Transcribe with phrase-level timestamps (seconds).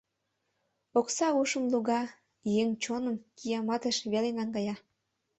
[0.99, 2.01] Окса ушым луга,
[2.61, 4.75] еҥ чоным кияматыш веле наҥгая.